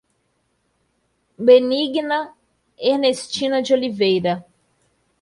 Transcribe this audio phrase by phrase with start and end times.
[1.39, 2.33] Benigna
[2.75, 4.43] Ernestina de Oliveira